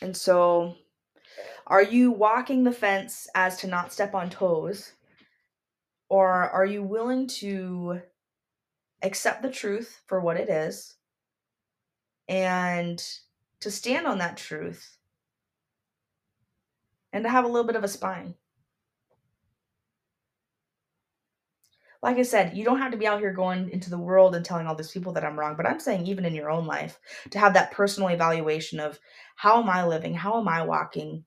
And 0.00 0.16
so, 0.16 0.74
are 1.66 1.82
you 1.82 2.10
walking 2.10 2.64
the 2.64 2.72
fence 2.72 3.26
as 3.34 3.58
to 3.58 3.66
not 3.66 3.92
step 3.92 4.14
on 4.14 4.30
toes? 4.30 4.92
Or 6.08 6.30
are 6.30 6.64
you 6.64 6.82
willing 6.82 7.26
to 7.26 8.00
accept 9.02 9.42
the 9.42 9.50
truth 9.50 10.00
for 10.06 10.20
what 10.20 10.36
it 10.36 10.48
is 10.48 10.94
and 12.28 13.02
to 13.60 13.70
stand 13.70 14.06
on 14.06 14.18
that 14.18 14.36
truth 14.36 14.96
and 17.12 17.24
to 17.24 17.30
have 17.30 17.44
a 17.44 17.48
little 17.48 17.66
bit 17.66 17.76
of 17.76 17.84
a 17.84 17.88
spine? 17.88 18.34
like 22.02 22.16
I 22.16 22.22
said, 22.22 22.56
you 22.56 22.64
don't 22.64 22.78
have 22.78 22.92
to 22.92 22.96
be 22.96 23.06
out 23.06 23.18
here 23.18 23.32
going 23.32 23.70
into 23.70 23.90
the 23.90 23.98
world 23.98 24.34
and 24.34 24.44
telling 24.44 24.66
all 24.66 24.74
these 24.74 24.90
people 24.90 25.12
that 25.14 25.24
I'm 25.24 25.38
wrong, 25.38 25.56
but 25.56 25.66
I'm 25.66 25.80
saying 25.80 26.06
even 26.06 26.24
in 26.24 26.34
your 26.34 26.50
own 26.50 26.64
life 26.66 26.98
to 27.30 27.38
have 27.38 27.54
that 27.54 27.72
personal 27.72 28.10
evaluation 28.10 28.78
of 28.78 28.98
how 29.36 29.60
am 29.60 29.68
I 29.68 29.84
living? 29.84 30.14
How 30.14 30.38
am 30.38 30.46
I 30.46 30.62
walking? 30.62 31.24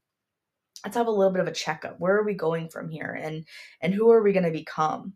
Let's 0.86 0.96
have 0.96 1.08
a 1.08 1.12
little 1.12 1.34
bit 1.34 1.42
of 1.42 1.48
a 1.48 1.52
checkup. 1.52 2.00
Where 2.00 2.16
are 2.16 2.24
we 2.24 2.34
going 2.34 2.70
from 2.70 2.90
here? 2.90 3.20
And 3.22 3.46
and 3.82 3.94
who 3.94 4.12
are 4.12 4.24
we 4.24 4.32
going 4.34 4.46
to 4.46 4.52
become? 4.52 5.14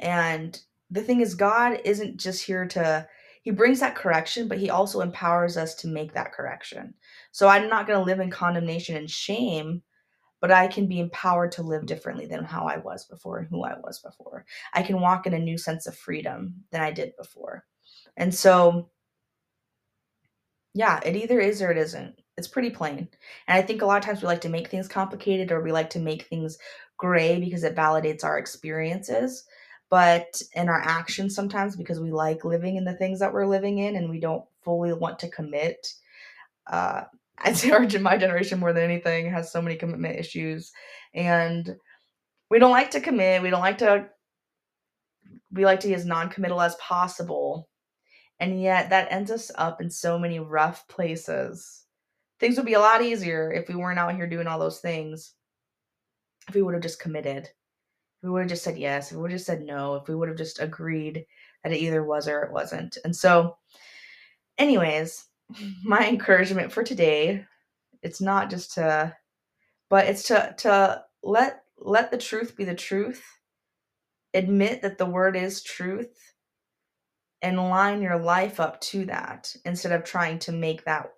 And 0.00 0.58
the 0.90 1.02
thing 1.02 1.20
is 1.20 1.34
God 1.34 1.80
isn't 1.84 2.18
just 2.18 2.44
here 2.44 2.66
to 2.68 3.06
he 3.42 3.50
brings 3.50 3.80
that 3.80 3.96
correction, 3.96 4.48
but 4.48 4.58
he 4.58 4.68
also 4.68 5.00
empowers 5.00 5.56
us 5.56 5.74
to 5.76 5.88
make 5.88 6.12
that 6.12 6.32
correction. 6.32 6.92
So 7.32 7.48
I'm 7.48 7.70
not 7.70 7.86
going 7.86 7.98
to 7.98 8.04
live 8.04 8.20
in 8.20 8.30
condemnation 8.30 8.96
and 8.96 9.10
shame 9.10 9.82
but 10.40 10.50
I 10.50 10.68
can 10.68 10.86
be 10.86 11.00
empowered 11.00 11.52
to 11.52 11.62
live 11.62 11.86
differently 11.86 12.26
than 12.26 12.44
how 12.44 12.64
I 12.66 12.78
was 12.78 13.04
before 13.04 13.38
and 13.38 13.48
who 13.48 13.62
I 13.62 13.78
was 13.78 13.98
before. 14.00 14.46
I 14.72 14.82
can 14.82 15.00
walk 15.00 15.26
in 15.26 15.34
a 15.34 15.38
new 15.38 15.58
sense 15.58 15.86
of 15.86 15.96
freedom 15.96 16.54
than 16.70 16.80
I 16.80 16.90
did 16.90 17.12
before. 17.16 17.64
And 18.16 18.34
so, 18.34 18.90
yeah, 20.74 21.00
it 21.04 21.16
either 21.16 21.40
is 21.40 21.60
or 21.60 21.70
it 21.70 21.76
isn't. 21.76 22.14
It's 22.38 22.48
pretty 22.48 22.70
plain. 22.70 23.08
And 23.48 23.58
I 23.58 23.62
think 23.62 23.82
a 23.82 23.86
lot 23.86 23.98
of 23.98 24.04
times 24.04 24.22
we 24.22 24.28
like 24.28 24.40
to 24.42 24.48
make 24.48 24.68
things 24.68 24.88
complicated 24.88 25.52
or 25.52 25.62
we 25.62 25.72
like 25.72 25.90
to 25.90 25.98
make 25.98 26.22
things 26.22 26.56
gray 26.96 27.38
because 27.38 27.64
it 27.64 27.76
validates 27.76 28.24
our 28.24 28.38
experiences. 28.38 29.44
But 29.90 30.40
in 30.54 30.68
our 30.68 30.80
actions, 30.80 31.34
sometimes 31.34 31.76
because 31.76 32.00
we 32.00 32.12
like 32.12 32.44
living 32.44 32.76
in 32.76 32.84
the 32.84 32.94
things 32.94 33.18
that 33.18 33.32
we're 33.32 33.46
living 33.46 33.78
in 33.78 33.96
and 33.96 34.08
we 34.08 34.20
don't 34.20 34.44
fully 34.62 34.92
want 34.92 35.18
to 35.18 35.28
commit 35.28 35.94
uh, 36.70 37.02
I'd 37.42 37.56
say 37.56 37.70
our 37.70 37.86
my 38.00 38.16
generation 38.16 38.58
more 38.58 38.72
than 38.72 38.84
anything 38.84 39.30
has 39.30 39.50
so 39.50 39.62
many 39.62 39.76
commitment 39.76 40.18
issues, 40.18 40.72
and 41.14 41.76
we 42.50 42.58
don't 42.58 42.70
like 42.70 42.90
to 42.92 43.00
commit. 43.00 43.42
We 43.42 43.50
don't 43.50 43.60
like 43.60 43.78
to. 43.78 44.08
We 45.52 45.64
like 45.64 45.80
to 45.80 45.88
be 45.88 45.94
as 45.94 46.04
non-committal 46.04 46.60
as 46.60 46.74
possible, 46.76 47.68
and 48.40 48.60
yet 48.60 48.90
that 48.90 49.10
ends 49.10 49.30
us 49.30 49.50
up 49.54 49.80
in 49.80 49.90
so 49.90 50.18
many 50.18 50.38
rough 50.38 50.86
places. 50.88 51.84
Things 52.38 52.56
would 52.56 52.66
be 52.66 52.74
a 52.74 52.80
lot 52.80 53.02
easier 53.02 53.50
if 53.52 53.68
we 53.68 53.74
weren't 53.74 53.98
out 53.98 54.14
here 54.14 54.28
doing 54.28 54.46
all 54.46 54.58
those 54.58 54.80
things. 54.80 55.34
If 56.48 56.54
we 56.54 56.62
would 56.62 56.74
have 56.74 56.82
just 56.82 57.00
committed, 57.00 57.48
if 58.22 58.24
we 58.24 58.30
would 58.30 58.42
have 58.42 58.50
just 58.50 58.64
said 58.64 58.78
yes, 58.78 59.10
if 59.10 59.16
we 59.16 59.22
would 59.22 59.30
have 59.30 59.38
just 59.38 59.46
said 59.46 59.62
no, 59.62 59.94
if 59.96 60.08
we 60.08 60.14
would 60.14 60.28
have 60.28 60.38
just 60.38 60.60
agreed 60.60 61.24
that 61.64 61.72
it 61.72 61.78
either 61.78 62.04
was 62.04 62.28
or 62.28 62.42
it 62.42 62.52
wasn't. 62.52 62.98
And 63.04 63.14
so, 63.14 63.56
anyways, 64.58 65.26
my 65.84 66.06
encouragement 66.06 66.72
for 66.72 66.82
today 66.82 67.44
it's 68.02 68.20
not 68.20 68.50
just 68.50 68.74
to 68.74 69.14
but 69.88 70.06
it's 70.06 70.24
to 70.24 70.54
to 70.58 71.04
let 71.22 71.62
let 71.78 72.10
the 72.10 72.18
truth 72.18 72.56
be 72.56 72.64
the 72.64 72.74
truth 72.74 73.22
admit 74.34 74.82
that 74.82 74.98
the 74.98 75.06
word 75.06 75.36
is 75.36 75.62
truth 75.62 76.32
and 77.42 77.56
line 77.56 78.02
your 78.02 78.18
life 78.18 78.60
up 78.60 78.80
to 78.80 79.04
that 79.06 79.54
instead 79.64 79.92
of 79.92 80.04
trying 80.04 80.38
to 80.38 80.52
make 80.52 80.84
that 80.84 81.10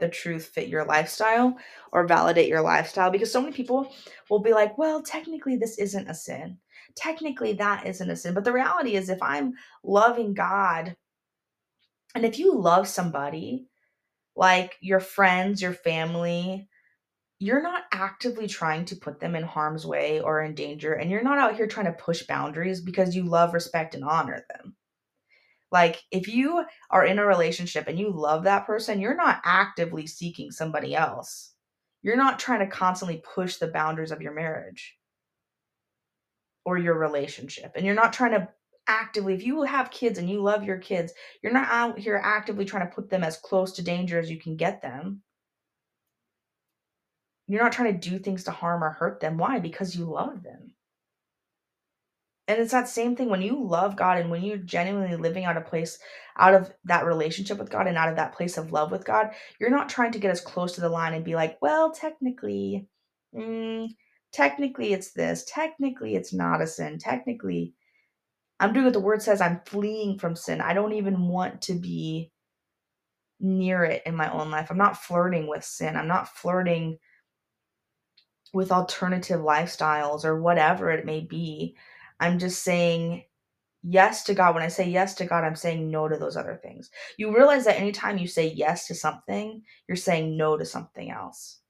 the 0.00 0.08
truth 0.08 0.46
fit 0.46 0.68
your 0.68 0.84
lifestyle 0.84 1.56
or 1.92 2.06
validate 2.06 2.48
your 2.48 2.62
lifestyle 2.62 3.10
because 3.10 3.30
so 3.30 3.40
many 3.40 3.52
people 3.52 3.92
will 4.28 4.40
be 4.40 4.52
like 4.52 4.76
well 4.76 5.02
technically 5.02 5.56
this 5.56 5.78
isn't 5.78 6.10
a 6.10 6.14
sin 6.14 6.58
technically 6.96 7.52
that 7.52 7.86
isn't 7.86 8.10
a 8.10 8.16
sin 8.16 8.34
but 8.34 8.44
the 8.44 8.52
reality 8.52 8.96
is 8.96 9.08
if 9.08 9.22
i'm 9.22 9.54
loving 9.84 10.34
god 10.34 10.96
and 12.14 12.24
if 12.24 12.38
you 12.38 12.56
love 12.56 12.86
somebody, 12.86 13.66
like 14.36 14.76
your 14.80 15.00
friends, 15.00 15.60
your 15.60 15.72
family, 15.72 16.68
you're 17.40 17.62
not 17.62 17.84
actively 17.92 18.46
trying 18.46 18.84
to 18.86 18.96
put 18.96 19.18
them 19.18 19.34
in 19.34 19.42
harm's 19.42 19.84
way 19.84 20.20
or 20.20 20.42
in 20.42 20.54
danger. 20.54 20.94
And 20.94 21.10
you're 21.10 21.22
not 21.22 21.38
out 21.38 21.56
here 21.56 21.66
trying 21.66 21.86
to 21.86 21.92
push 21.92 22.22
boundaries 22.22 22.80
because 22.80 23.16
you 23.16 23.24
love, 23.24 23.52
respect, 23.52 23.94
and 23.94 24.04
honor 24.04 24.44
them. 24.48 24.76
Like, 25.74 26.04
if 26.12 26.28
you 26.28 26.64
are 26.88 27.04
in 27.04 27.18
a 27.18 27.26
relationship 27.26 27.88
and 27.88 27.98
you 27.98 28.08
love 28.08 28.44
that 28.44 28.64
person, 28.64 29.00
you're 29.00 29.16
not 29.16 29.40
actively 29.44 30.06
seeking 30.06 30.52
somebody 30.52 30.94
else. 30.94 31.52
You're 32.00 32.16
not 32.16 32.38
trying 32.38 32.60
to 32.60 32.68
constantly 32.68 33.24
push 33.34 33.56
the 33.56 33.66
boundaries 33.66 34.12
of 34.12 34.22
your 34.22 34.34
marriage 34.34 34.96
or 36.64 36.78
your 36.78 36.96
relationship. 36.96 37.72
And 37.74 37.84
you're 37.84 37.96
not 37.96 38.12
trying 38.12 38.30
to 38.30 38.48
actively, 38.86 39.34
if 39.34 39.44
you 39.44 39.64
have 39.64 39.90
kids 39.90 40.16
and 40.16 40.30
you 40.30 40.40
love 40.40 40.62
your 40.62 40.78
kids, 40.78 41.12
you're 41.42 41.52
not 41.52 41.66
out 41.68 41.98
here 41.98 42.20
actively 42.22 42.64
trying 42.64 42.88
to 42.88 42.94
put 42.94 43.10
them 43.10 43.24
as 43.24 43.36
close 43.36 43.72
to 43.72 43.82
danger 43.82 44.20
as 44.20 44.30
you 44.30 44.38
can 44.38 44.54
get 44.54 44.80
them. 44.80 45.22
You're 47.48 47.64
not 47.64 47.72
trying 47.72 47.98
to 47.98 48.10
do 48.10 48.20
things 48.20 48.44
to 48.44 48.52
harm 48.52 48.84
or 48.84 48.90
hurt 48.90 49.18
them. 49.18 49.38
Why? 49.38 49.58
Because 49.58 49.96
you 49.96 50.04
love 50.04 50.44
them. 50.44 50.70
And 52.46 52.60
it's 52.60 52.72
that 52.72 52.88
same 52.88 53.16
thing 53.16 53.30
when 53.30 53.42
you 53.42 53.64
love 53.64 53.96
God 53.96 54.18
and 54.18 54.30
when 54.30 54.42
you're 54.42 54.58
genuinely 54.58 55.16
living 55.16 55.44
out 55.44 55.56
a 55.56 55.62
place 55.62 55.98
out 56.38 56.54
of 56.54 56.72
that 56.84 57.06
relationship 57.06 57.58
with 57.58 57.70
God 57.70 57.86
and 57.86 57.96
out 57.96 58.10
of 58.10 58.16
that 58.16 58.34
place 58.34 58.58
of 58.58 58.72
love 58.72 58.90
with 58.90 59.04
God, 59.04 59.30
you're 59.58 59.70
not 59.70 59.88
trying 59.88 60.12
to 60.12 60.18
get 60.18 60.30
as 60.30 60.40
close 60.42 60.72
to 60.72 60.82
the 60.82 60.88
line 60.88 61.14
and 61.14 61.24
be 61.24 61.34
like, 61.34 61.58
well, 61.62 61.90
technically, 61.92 62.86
mm, 63.34 63.88
technically 64.32 64.92
it's 64.92 65.12
this, 65.12 65.44
technically 65.48 66.16
it's 66.16 66.34
not 66.34 66.60
a 66.60 66.66
sin, 66.66 66.98
technically 66.98 67.74
I'm 68.60 68.72
doing 68.72 68.84
what 68.84 68.94
the 68.94 69.00
word 69.00 69.22
says, 69.22 69.40
I'm 69.40 69.60
fleeing 69.66 70.18
from 70.18 70.36
sin. 70.36 70.60
I 70.60 70.74
don't 70.74 70.94
even 70.94 71.28
want 71.28 71.62
to 71.62 71.74
be 71.74 72.30
near 73.40 73.84
it 73.84 74.02
in 74.06 74.16
my 74.16 74.32
own 74.32 74.50
life. 74.50 74.70
I'm 74.70 74.78
not 74.78 74.96
flirting 74.96 75.48
with 75.48 75.64
sin. 75.64 75.96
I'm 75.96 76.08
not 76.08 76.28
flirting 76.28 76.98
with 78.54 78.72
alternative 78.72 79.40
lifestyles 79.40 80.24
or 80.24 80.40
whatever 80.40 80.90
it 80.90 81.04
may 81.04 81.20
be. 81.20 81.76
I'm 82.20 82.38
just 82.38 82.62
saying 82.62 83.24
yes 83.82 84.24
to 84.24 84.34
God. 84.34 84.54
When 84.54 84.64
I 84.64 84.68
say 84.68 84.88
yes 84.88 85.14
to 85.16 85.26
God, 85.26 85.44
I'm 85.44 85.56
saying 85.56 85.90
no 85.90 86.08
to 86.08 86.16
those 86.16 86.36
other 86.36 86.58
things. 86.62 86.90
You 87.18 87.34
realize 87.34 87.64
that 87.66 87.78
anytime 87.78 88.18
you 88.18 88.26
say 88.26 88.52
yes 88.52 88.86
to 88.86 88.94
something, 88.94 89.62
you're 89.86 89.96
saying 89.96 90.36
no 90.36 90.56
to 90.56 90.64
something 90.64 91.10
else. 91.10 91.60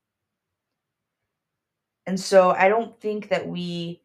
And 2.06 2.18
so 2.18 2.50
I 2.50 2.68
don't 2.68 3.00
think 3.00 3.30
that 3.30 3.48
we 3.48 4.02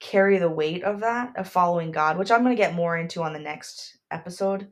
carry 0.00 0.38
the 0.38 0.50
weight 0.50 0.84
of 0.84 1.00
that, 1.00 1.36
of 1.36 1.48
following 1.48 1.90
God, 1.90 2.18
which 2.18 2.30
I'm 2.30 2.42
going 2.42 2.54
to 2.54 2.62
get 2.62 2.74
more 2.74 2.96
into 2.96 3.22
on 3.22 3.32
the 3.32 3.38
next 3.38 3.98
episode. 4.10 4.68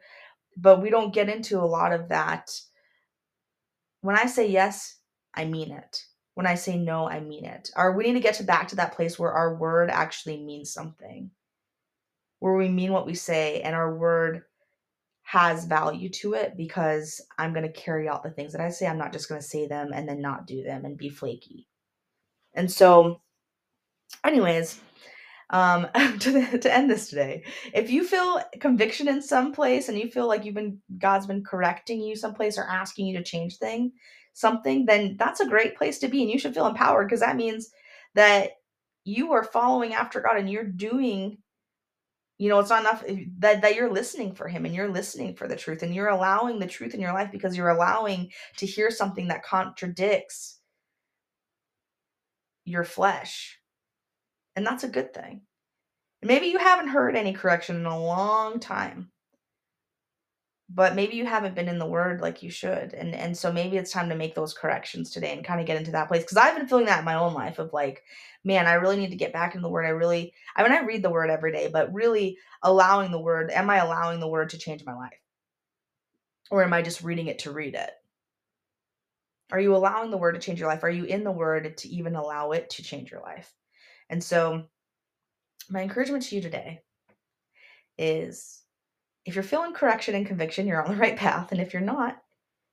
But 0.57 0.83
we 0.83 0.91
don't 0.91 1.15
get 1.15 1.29
into 1.29 1.59
a 1.59 1.65
lot 1.65 1.93
of 1.93 2.09
that. 2.09 2.51
When 4.03 4.17
I 4.17 4.27
say 4.27 4.49
yes, 4.49 4.97
I 5.35 5.45
mean 5.45 5.73
it. 5.73 6.05
When 6.35 6.47
I 6.47 6.57
say 6.57 6.77
no, 6.77 7.09
I 7.09 7.21
mean 7.21 7.45
it. 7.45 7.71
Or 7.77 7.93
we 7.93 8.05
need 8.05 8.15
to 8.15 8.21
get 8.21 8.35
to 8.35 8.45
back 8.45 8.69
to 8.69 8.77
that 8.77 8.95
place 8.95 9.19
where 9.19 9.33
our 9.33 9.57
word 9.57 9.91
actually 9.91 10.43
means 10.43 10.73
something. 10.73 11.31
Where 12.41 12.55
we 12.55 12.69
mean 12.69 12.93
what 12.93 13.07
we 13.07 13.15
say 13.15 13.61
and 13.63 13.75
our 13.75 13.97
word 13.97 14.43
has 15.23 15.65
value 15.65 16.11
to 16.11 16.35
it 16.35 16.57
because 16.57 17.21
I'm 17.39 17.55
going 17.55 17.67
to 17.67 17.73
carry 17.73 18.09
out 18.09 18.23
the 18.23 18.31
things 18.31 18.53
that 18.53 18.61
I 18.61 18.69
say. 18.69 18.87
I'm 18.87 18.99
not 18.99 19.13
just 19.13 19.29
going 19.29 19.41
to 19.41 19.47
say 19.47 19.67
them 19.67 19.91
and 19.95 20.09
then 20.09 20.21
not 20.21 20.47
do 20.47 20.63
them 20.63 20.85
and 20.85 20.99
be 20.99 21.09
flaky. 21.09 21.67
And 22.53 22.71
so, 22.71 23.23
anyways, 24.25 24.81
um, 25.51 25.87
to, 26.21 26.59
to 26.59 26.75
end 26.75 26.91
this 26.91 27.09
today. 27.09 27.45
If 27.73 27.91
you 27.91 28.05
feel 28.05 28.41
conviction 28.61 29.09
in 29.09 29.23
some 29.23 29.53
place 29.53 29.89
and 29.89 29.99
you 29.99 30.11
feel 30.11 30.29
like 30.29 30.45
you've 30.45 30.55
been 30.55 30.81
God's 30.99 31.27
been 31.27 31.45
correcting 31.45 32.01
you 32.01 32.17
someplace 32.17 32.59
or 32.59 32.65
asking 32.65 33.07
you 33.07 33.19
to 33.19 33.25
change 33.25 33.57
thing, 33.57 33.93
something, 34.35 34.85
then 34.87 35.17
that's 35.19 35.41
a 35.41 35.49
great 35.49 35.77
place 35.77 35.99
to 36.01 36.09
be, 36.09 36.23
and 36.23 36.31
you 36.31 36.39
should 36.39 36.55
feel 36.55 36.67
empowered 36.67 37.09
because 37.09 37.21
that 37.21 37.37
means 37.37 37.71
that 38.15 38.51
you 39.05 39.33
are 39.33 39.45
following 39.45 39.95
after 39.95 40.21
God 40.21 40.37
and 40.37 40.51
you're 40.51 40.65
doing. 40.65 41.39
You 42.37 42.49
know, 42.49 42.59
it's 42.59 42.71
not 42.71 42.81
enough 42.81 43.05
eh, 43.07 43.25
that, 43.39 43.63
that 43.63 43.77
you're 43.77 43.93
listening 43.93 44.35
for 44.35 44.49
him 44.49 44.67
and 44.67 44.75
you're 44.75 44.89
listening 44.89 45.37
for 45.37 45.47
the 45.49 45.57
truth 45.57 45.83
and 45.83 45.95
you're 45.95 46.09
allowing 46.09 46.59
the 46.59 46.67
truth 46.67 46.93
in 46.93 47.01
your 47.01 47.13
life 47.15 47.31
because 47.31 47.57
you're 47.57 47.69
allowing 47.69 48.33
to 48.57 48.67
hear 48.67 48.91
something 48.91 49.29
that 49.29 49.45
contradicts 49.45 50.59
your 52.65 52.83
flesh 52.83 53.61
and 54.57 54.67
that's 54.67 54.85
a 54.85 54.89
good 54.89 55.13
thing. 55.13 55.43
Maybe 56.23 56.47
you 56.47 56.59
haven't 56.59 56.89
heard 56.89 57.17
any 57.17 57.33
correction 57.33 57.77
in 57.77 57.87
a 57.87 57.99
long 57.99 58.61
time. 58.61 59.11
But 60.75 60.97
maybe 60.97 61.15
you 61.15 61.25
haven't 61.25 61.55
been 61.55 61.69
in 61.69 61.79
the 61.79 61.87
word 61.87 62.21
like 62.21 62.43
you 62.43 62.51
should. 62.51 62.95
And 62.95 63.15
and 63.15 63.37
so 63.37 63.53
maybe 63.53 63.77
it's 63.77 63.93
time 63.93 64.09
to 64.09 64.17
make 64.17 64.35
those 64.35 64.55
corrections 64.55 65.11
today 65.11 65.33
and 65.33 65.45
kind 65.45 65.61
of 65.61 65.67
get 65.67 65.77
into 65.77 65.93
that 65.93 66.09
place. 66.09 66.23
Because 66.23 66.37
I've 66.37 66.57
been 66.57 66.67
feeling 66.67 66.87
that 66.87 66.99
in 67.01 67.05
my 67.05 67.15
own 67.15 67.33
life 67.35 67.61
of 67.61 67.73
like, 67.73 68.03
man, 68.45 68.67
I 68.67 68.75
really 68.75 68.97
need 68.97 69.11
to 69.11 69.17
get 69.17 69.33
back 69.33 69.55
in 69.55 69.63
the 69.63 69.69
word. 69.69 69.87
I 69.87 69.91
really 69.91 70.33
I 70.57 70.63
mean 70.65 70.73
I 70.73 70.81
read 70.85 71.03
the 71.03 71.11
word 71.11 71.31
every 71.31 71.53
day, 71.53 71.71
but 71.73 71.95
really 71.95 72.39
allowing 72.63 73.13
the 73.13 73.21
word, 73.21 73.51
am 73.53 73.71
I 73.71 73.77
allowing 73.77 74.21
the 74.21 74.29
word 74.29 74.51
to 74.51 74.59
change 74.59 74.85
my 74.85 74.95
life? 74.95 75.13
Or 76.51 76.65
am 76.65 76.73
I 76.73 76.83
just 76.83 77.03
reading 77.03 77.29
it 77.29 77.41
to 77.41 77.53
read 77.53 77.75
it? 77.75 77.91
Are 79.53 79.61
you 79.61 79.77
allowing 79.77 80.11
the 80.11 80.19
word 80.19 80.33
to 80.33 80.41
change 80.41 80.59
your 80.59 80.69
life? 80.69 80.83
Are 80.83 80.91
you 80.91 81.05
in 81.05 81.23
the 81.23 81.31
word 81.31 81.79
to 81.79 81.89
even 81.89 82.17
allow 82.17 82.51
it 82.51 82.71
to 82.71 82.83
change 82.83 83.13
your 83.13 83.21
life? 83.21 83.53
And 84.11 84.23
so, 84.23 84.65
my 85.71 85.83
encouragement 85.83 86.25
to 86.25 86.37
you 86.37 86.43
today 86.43 86.83
is 87.97 88.64
if 89.25 89.35
you're 89.35 89.45
feeling 89.45 89.73
correction 89.73 90.15
and 90.15 90.27
conviction, 90.27 90.67
you're 90.67 90.83
on 90.83 90.91
the 90.91 90.97
right 91.01 91.17
path. 91.17 91.53
And 91.53 91.61
if 91.61 91.73
you're 91.73 91.83
not, 91.83 92.21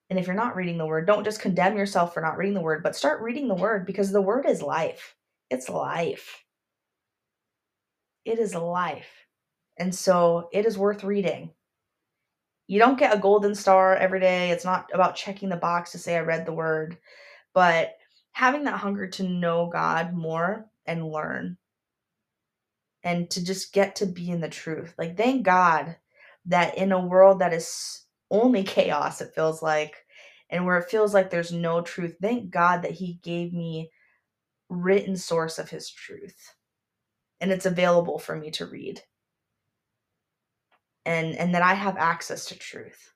and 0.10 0.20
if 0.20 0.28
you're 0.28 0.36
not 0.36 0.56
reading 0.56 0.78
the 0.78 0.86
word, 0.86 1.08
don't 1.08 1.24
just 1.24 1.42
condemn 1.42 1.78
yourself 1.78 2.14
for 2.14 2.22
not 2.22 2.38
reading 2.38 2.54
the 2.54 2.62
word, 2.62 2.84
but 2.84 2.96
start 2.96 3.22
reading 3.22 3.48
the 3.48 3.56
word 3.56 3.86
because 3.86 4.12
the 4.12 4.22
word 4.22 4.46
is 4.46 4.62
life. 4.62 5.16
It's 5.50 5.70
life. 5.70 6.44
It 8.26 8.40
is 8.40 8.54
life. 8.54 9.26
And 9.78 9.94
so 9.94 10.50
it 10.52 10.66
is 10.66 10.78
worth 10.78 11.04
reading. 11.04 11.52
You 12.68 12.80
don't 12.80 13.00
get 13.00 13.16
a 13.16 13.20
golden 13.20 13.56
star 13.56 13.96
every 13.96 14.20
day. 14.20 14.52
It's 14.52 14.66
not 14.66 14.90
about 14.94 15.16
checking 15.16 15.50
the 15.50 15.58
box 15.58 15.92
to 15.92 15.98
say 15.98 16.16
I 16.16 16.22
read 16.22 16.46
the 16.46 16.54
word, 16.54 16.98
but 17.54 17.96
having 18.34 18.64
that 18.66 18.80
hunger 18.80 19.08
to 19.08 19.24
know 19.24 19.70
God 19.72 20.14
more 20.14 20.68
and 20.86 21.12
learn 21.12 21.58
and 23.04 23.30
to 23.32 23.44
just 23.44 23.74
get 23.74 23.96
to 23.98 24.06
be 24.06 24.30
in 24.30 24.42
the 24.42 24.50
truth. 24.50 24.94
Like, 24.98 25.18
thank 25.18 25.44
God 25.44 25.96
that 26.46 26.78
in 26.78 26.92
a 26.92 27.06
world 27.06 27.40
that 27.40 27.54
is 27.54 28.06
only 28.30 28.64
chaos, 28.64 29.22
it 29.22 29.34
feels 29.36 29.62
like, 29.62 29.96
and 30.50 30.66
where 30.66 30.78
it 30.78 30.90
feels 30.90 31.14
like 31.14 31.30
there's 31.30 31.52
no 31.52 31.82
truth, 31.82 32.16
thank 32.22 32.50
God 32.50 32.82
that 32.84 32.92
He 32.92 33.20
gave 33.24 33.54
me 33.54 33.92
written 34.70 35.16
source 35.16 35.60
of 35.60 35.70
His 35.70 35.90
truth. 35.90 36.54
And 37.40 37.52
it's 37.52 37.66
available 37.66 38.20
for 38.20 38.36
me 38.36 38.52
to 38.52 38.66
read. 38.66 39.02
And, 41.06 41.36
and 41.36 41.56
that 41.56 41.64
I 41.64 41.74
have 41.74 41.98
access 41.98 42.46
to 42.46 42.58
truth. 42.58 43.14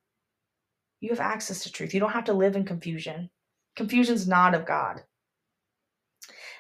You 1.00 1.10
have 1.10 1.20
access 1.20 1.64
to 1.64 1.72
truth. 1.72 1.94
You 1.94 2.00
don't 2.00 2.12
have 2.12 2.26
to 2.26 2.34
live 2.34 2.56
in 2.56 2.66
confusion. 2.66 3.30
Confusion's 3.76 4.28
not 4.28 4.56
of 4.56 4.66
God. 4.66 5.04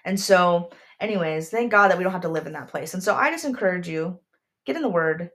And 0.04 0.20
so 0.20 0.70
anyways, 1.00 1.50
thank 1.50 1.72
God 1.72 1.90
that 1.90 1.98
we 1.98 2.04
don't 2.04 2.14
have 2.14 2.22
to 2.22 2.30
live 2.30 2.48
in 2.48 2.54
that 2.54 2.68
place. 2.68 2.94
And 2.94 3.02
so 3.02 3.16
I 3.16 3.32
just 3.32 3.46
encourage 3.46 3.88
you 3.88 4.20
get 4.66 4.76
in 4.76 4.82
the 4.82 4.90
word, 4.90 5.30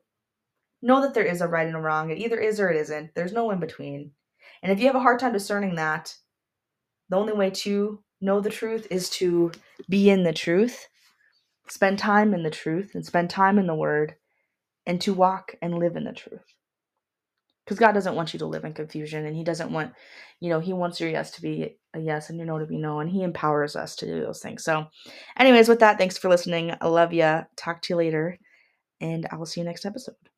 know 0.82 1.00
that 1.02 1.14
there 1.14 1.24
is 1.24 1.40
a 1.40 1.48
right 1.48 1.66
and 1.66 1.76
a 1.76 1.80
wrong. 1.80 2.10
It 2.10 2.18
either 2.18 2.38
is 2.38 2.60
or 2.60 2.70
it 2.70 2.76
isn't. 2.76 3.14
There's 3.14 3.32
no 3.32 3.50
in 3.50 3.60
between. 3.60 4.12
And 4.62 4.72
if 4.72 4.80
you 4.80 4.86
have 4.86 4.96
a 4.96 5.00
hard 5.00 5.20
time 5.20 5.32
discerning 5.32 5.76
that, 5.76 6.14
the 7.08 7.16
only 7.16 7.32
way 7.32 7.50
to 7.50 8.02
know 8.20 8.40
the 8.40 8.50
truth 8.50 8.86
is 8.90 9.10
to 9.10 9.52
be 9.88 10.10
in 10.10 10.22
the 10.22 10.32
truth, 10.32 10.88
spend 11.68 11.98
time 11.98 12.34
in 12.34 12.42
the 12.42 12.50
truth, 12.50 12.94
and 12.94 13.04
spend 13.04 13.30
time 13.30 13.58
in 13.58 13.66
the 13.66 13.74
word, 13.74 14.14
and 14.86 15.00
to 15.02 15.14
walk 15.14 15.54
and 15.62 15.78
live 15.78 15.96
in 15.96 16.04
the 16.04 16.12
truth 16.12 16.44
because 17.70 17.78
God 17.78 17.92
doesn't 17.92 18.16
want 18.16 18.32
you 18.32 18.40
to 18.40 18.46
live 18.46 18.64
in 18.64 18.72
confusion 18.72 19.26
and 19.26 19.36
He 19.36 19.44
doesn't 19.44 19.70
want, 19.70 19.92
you 20.40 20.50
know, 20.50 20.58
He 20.58 20.72
wants 20.72 21.00
your 21.00 21.08
yes 21.08 21.30
to 21.32 21.42
be 21.42 21.76
a 21.94 22.00
yes 22.00 22.28
and 22.28 22.36
your 22.36 22.46
no 22.46 22.58
to 22.58 22.66
be 22.66 22.76
no, 22.78 22.98
and 22.98 23.08
He 23.08 23.22
empowers 23.22 23.76
us 23.76 23.94
to 23.96 24.06
do 24.06 24.20
those 24.20 24.40
things. 24.40 24.64
So, 24.64 24.88
anyways, 25.38 25.68
with 25.68 25.78
that, 25.78 25.96
thanks 25.96 26.18
for 26.18 26.28
listening. 26.28 26.74
I 26.80 26.88
love 26.88 27.12
you. 27.12 27.42
Talk 27.56 27.80
to 27.82 27.92
you 27.92 27.96
later, 27.96 28.38
and 29.00 29.24
I 29.30 29.36
will 29.36 29.46
see 29.46 29.60
you 29.60 29.66
next 29.66 29.86
episode. 29.86 30.29